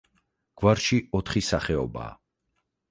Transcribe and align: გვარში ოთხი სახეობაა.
გვარში 0.61 0.99
ოთხი 1.21 1.47
სახეობაა. 1.51 2.13